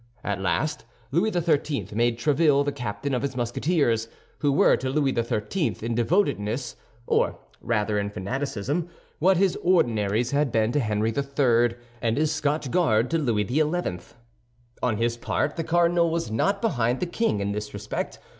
At 0.23 0.41
last 0.41 0.83
Louis 1.11 1.31
XIII. 1.31 1.89
made 1.93 2.17
Tréville 2.17 2.65
the 2.65 2.71
captain 2.71 3.13
of 3.13 3.21
his 3.21 3.35
Musketeers, 3.35 4.07
who 4.39 4.51
were 4.51 4.75
to 4.77 4.89
Louis 4.89 5.13
XIII. 5.13 5.77
in 5.83 5.93
devotedness, 5.93 6.75
or 7.05 7.37
rather 7.61 7.99
in 7.99 8.09
fanaticism, 8.09 8.89
what 9.19 9.37
his 9.37 9.55
Ordinaries 9.57 10.31
had 10.31 10.51
been 10.51 10.71
to 10.71 10.79
Henry 10.79 11.13
III., 11.15 11.75
and 12.01 12.17
his 12.17 12.31
Scotch 12.33 12.71
Guard 12.71 13.11
to 13.11 13.19
Louis 13.19 13.45
XI. 13.45 13.61
On 14.81 14.97
his 14.97 15.17
part, 15.17 15.55
the 15.55 15.63
cardinal 15.63 16.09
was 16.09 16.31
not 16.31 16.63
behind 16.63 16.99
the 16.99 17.05
king 17.05 17.39
in 17.39 17.51
this 17.51 17.71
respect. 17.71 18.17